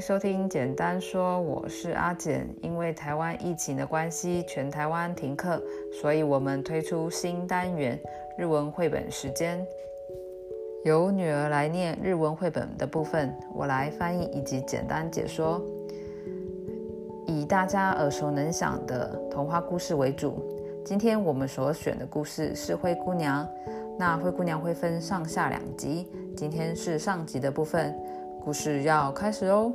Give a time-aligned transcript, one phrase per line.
[0.00, 2.46] 收听简单说，我是阿简。
[2.62, 5.60] 因为台湾疫情的关系，全台湾停课，
[5.92, 7.98] 所以我们推出新单元——
[8.38, 9.66] 日文绘本时间。
[10.84, 15.60] 由女儿来念日文绘本的部分，我来翻译以及简单解说，
[17.26, 20.46] 以大家耳熟能详的童话故事为主。
[20.84, 23.44] 今天我们所选的故事是《灰姑娘》。
[23.98, 27.92] 那《灰姑娘》会分上下两集，今天是上集的部分。
[28.44, 29.70] 故事要开始哦！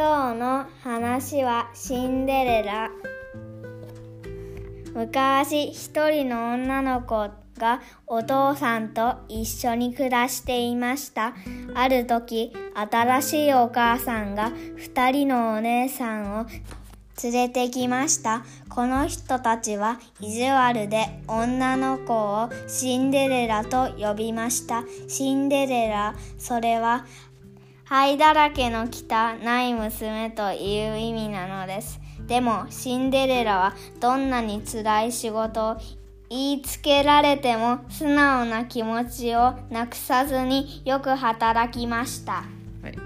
[0.00, 2.88] 今日の話はシンデレラ
[4.94, 11.34] 昔一人の女の子がお父さんと一緒に暮らしていました
[11.74, 16.46] ある時新しいお母さんが2人のお姉さんを
[17.20, 27.04] 連れてきましたこの人たちは意地悪で女の子をシンデレラと呼びましたシンデレラそれは
[27.90, 31.98] 灰だらけの汚い娘という意味なのです。
[32.26, 35.76] でもシンデレラはどんなに辛い仕事を
[36.28, 42.42] 言いつけられても素直な気持ちをなくさずによく働きました。
[42.82, 42.98] はい、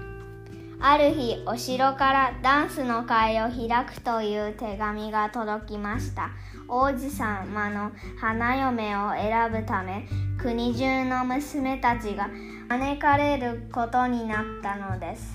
[0.81, 6.29] ある日お城からダンスの会を開くという手紙が届きました。
[6.67, 10.07] 王子様の花嫁を選ぶため
[10.41, 12.29] 国中の娘たちが
[12.69, 15.33] 招かれることになったのです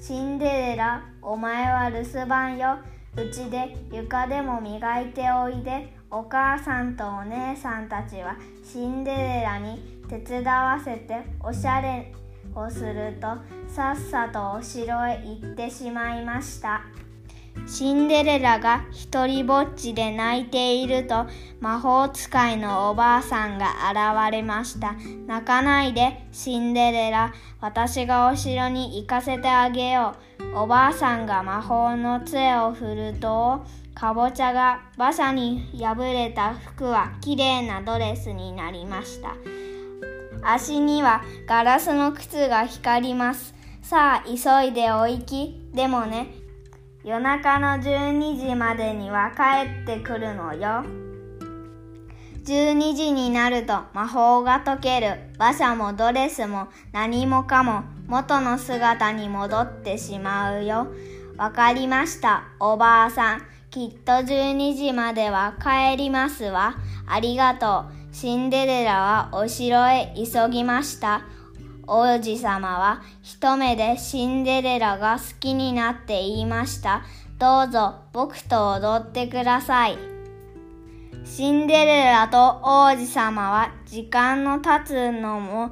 [0.00, 2.76] シンデレラお前は留守番よ
[3.16, 12.12] うちで床でも磨いておいでお母さんとお姉さんたちはシンデレラに手伝わせておしゃれ
[12.54, 13.28] をすると
[13.72, 16.82] さっさとお城へ行ってしまいました。
[17.66, 21.26] シンデレラが一りぼっちで泣いていると
[21.60, 24.94] 魔法使いのおばあさんが現れました。
[25.26, 27.32] 泣かないで、シンデレラ。
[27.60, 30.14] 私がお城に行かせてあげよ
[30.54, 30.58] う。
[30.58, 33.64] おばあさんが魔法の杖を振ると、
[33.94, 39.34] かぼちゃが馬車に破れた服はきれいなドレスになりました。
[40.44, 43.54] 足にはガラスの靴が光ります。
[43.82, 45.68] さあ、急いでお行き。
[45.74, 46.45] でもね、
[47.06, 50.82] 夜中の12時までには帰ってくるのよ。
[52.44, 55.16] 12時になると魔法が解ける。
[55.36, 60.88] 馬車もドレスも何もかも元の姿に戻ってしまうよ。
[61.36, 63.42] わかりました、おばあさん。
[63.70, 66.74] きっと12時までは帰りますわ。
[67.06, 68.14] ありがとう。
[68.14, 71.22] シンデレラはお城へ急ぎました。
[71.88, 77.04] 王子様は一目でシンデレラが好きになって言いました。
[77.38, 79.96] どうぞ僕と踊ってください。
[81.24, 85.70] シンデレラと王子様は時間の経つのも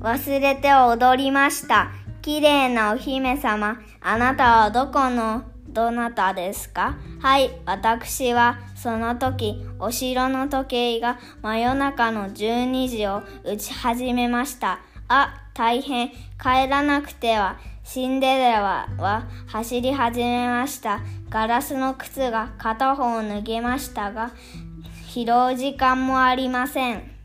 [0.00, 1.90] 忘れて踊りました。
[2.22, 14.80] 綺麗なお姫様、あなたはどこのどなたですかはい、私はその時、お城の時計が真夜中の12時を打ち始めました。
[15.10, 16.10] あ、大変、
[16.40, 17.56] 帰らなくては。
[17.82, 18.60] シンデレラ
[18.98, 21.00] は走り始めました。
[21.30, 24.32] ガラスの靴が片方脱げましたが、
[25.08, 25.24] 拾う
[25.56, 27.17] 時間もありません。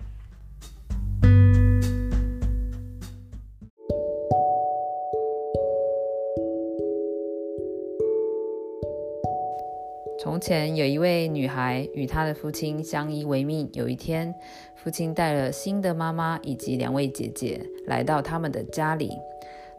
[10.24, 13.70] 从前有一位女孩与她的父亲相依为命。
[13.74, 14.34] 有一天，
[14.74, 19.12] 父亲带了新的妈妈以及两位姐姐来到他们的家里。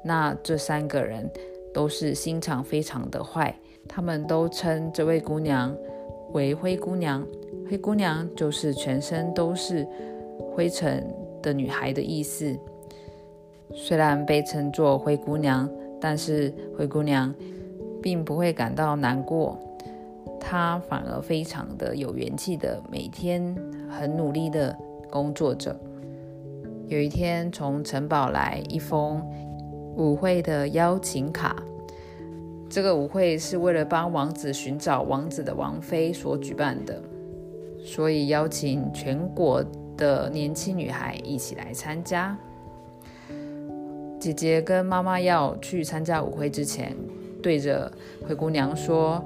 [0.05, 1.27] 那这三个人
[1.73, 3.55] 都是心肠非常的坏。
[3.89, 5.75] 他们都称这位姑娘
[6.35, 7.27] 为灰姑娘。
[7.71, 9.89] 灰姑娘就是全身都是
[10.55, 11.03] 灰尘
[11.43, 12.55] 的女孩的意思。
[13.75, 15.67] 虽然被称作灰姑娘，
[15.99, 17.35] 但是灰姑娘
[18.03, 19.59] 并不会感到难过。
[20.55, 23.43] 他反而非常的有元气的，每天
[23.91, 24.73] 很努力的
[25.11, 25.75] 工作着。
[26.87, 29.21] 有一天，从城堡来一封
[29.97, 31.61] 舞会的邀请卡。
[32.71, 37.03] 这个舞会是为了帮王子寻找王子的王妃所举办的，
[37.85, 39.61] 所以邀请全国
[39.97, 42.39] 的年轻女孩一起来参加。
[44.21, 46.97] 姐姐跟妈妈要去参加舞会之前，
[47.43, 47.91] 对着
[48.25, 49.21] 灰姑娘说。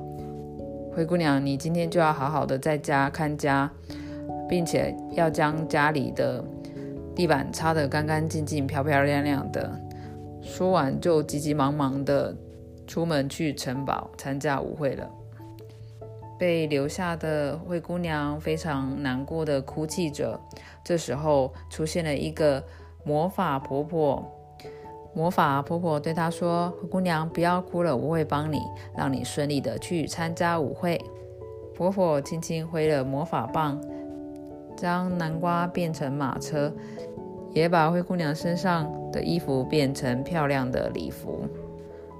[0.94, 3.70] 灰姑娘，你今天就要好好的在家看家，
[4.48, 6.42] 并且要将家里的
[7.14, 9.78] 地板擦得干干净净、漂漂亮亮的。
[10.42, 12.34] 说完，就急急忙忙的
[12.86, 15.08] 出门去城堡参加舞会了。
[16.38, 20.40] 被留下的灰姑娘非常难过的哭泣着。
[20.84, 22.62] 这时候，出现了一个
[23.04, 24.37] 魔法婆婆。
[25.14, 28.58] 魔法婆婆对她说：“灰姑娘，不要哭了，我会帮你，
[28.96, 31.00] 让你顺利的去参加舞会。”
[31.74, 33.80] 婆婆轻轻挥了魔法棒，
[34.76, 36.72] 将南瓜变成马车，
[37.52, 41.42] 也把灰姑娘身上的衣服变成漂亮的礼服，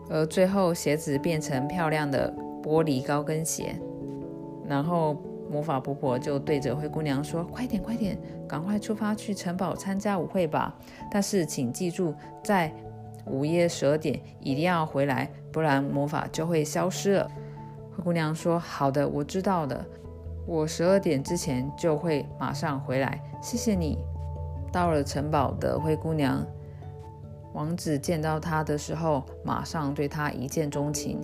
[0.08, 2.32] 而最后鞋子变成漂亮的
[2.62, 3.76] 玻璃高跟鞋。
[4.66, 5.16] 然后。
[5.50, 10.74] 魔法婆婆就对着灰姑娘说：“快点，快点，赶快出发去城堡参加舞会吧！
[11.10, 12.14] 但是请记住，
[12.44, 12.72] 在
[13.26, 17.30] 午夜十二点一定要回来，不然魔法就会消失了。”
[17.96, 19.84] 灰姑娘说：“好的，我知道的，
[20.46, 23.20] 我十二点之前就会马上回来。
[23.42, 23.98] 谢谢你。”
[24.70, 26.44] 到了城堡的灰姑娘，
[27.54, 31.18] 王子见到她的时候，马上对她一见钟情，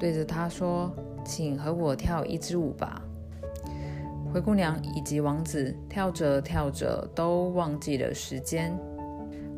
[0.00, 0.90] 对着她说
[1.24, 3.00] ：“请和我跳一支舞吧。”
[4.32, 8.76] 灰姑娘以及王子跳着跳着都忘记了时间。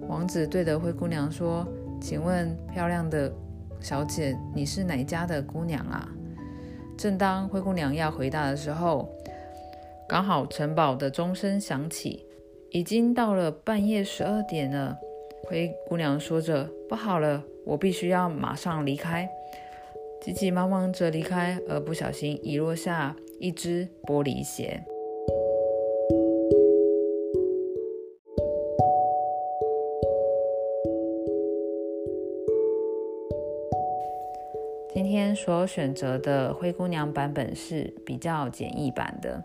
[0.08, 1.66] 王子对着灰姑娘说
[2.00, 3.32] ：“请问，漂亮的
[3.80, 6.08] 小姐，你是哪家的姑娘啊？”
[6.96, 9.08] 正当灰姑娘要回答的时候，
[10.08, 12.24] 刚好城堡的钟声响起，
[12.70, 14.96] 已经到了半夜十二点了。
[15.44, 19.28] 灰姑娘说着：“不好了，我必须要马上离开。”
[20.20, 23.14] 急急忙忙着离开，而不小心遗落下。
[23.40, 24.82] 一只玻璃鞋。
[34.92, 39.40] 今天所选择的灰姑娘版本是比较简易版的。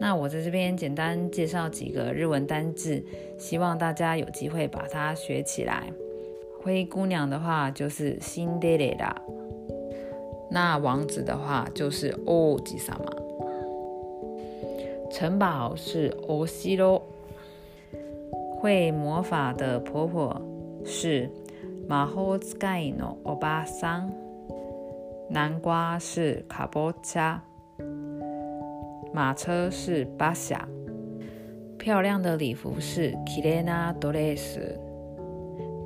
[0.00, 3.04] 那我在这边简单介绍几个日文单字，
[3.38, 5.92] 希望大家有机会把它学起来。
[6.62, 9.14] 灰姑娘的话就是シンデレラ，
[10.50, 13.14] 那王子的话就是オ吉萨玛。
[15.14, 17.00] 城堡是 Occhio，
[18.60, 20.42] 会魔法的婆婆
[20.84, 21.30] 是
[21.88, 24.08] Mahoskyno Obasan，
[25.30, 27.38] 南瓜是 Kabocha，
[29.12, 30.58] 马车是 Busa，
[31.78, 34.76] 漂亮的礼服是 Cherena Dolce，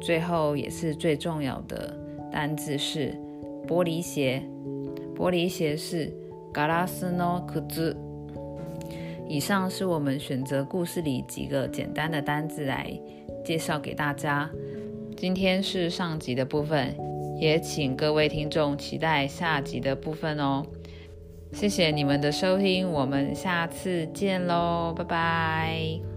[0.00, 1.94] 最后也是最重要的
[2.32, 3.12] 单词是
[3.66, 4.42] 玻璃鞋，
[5.14, 6.10] 玻璃鞋是
[6.54, 8.07] Glasno Kuz。
[9.28, 12.90] 以上是我们选择故事里几个简单的单字来
[13.44, 14.48] 介绍给大家。
[15.18, 16.96] 今天是上集的部分，
[17.38, 20.64] 也请各位听众期待下集的部分哦。
[21.52, 26.07] 谢谢你们的收听，我们下次见喽，拜拜。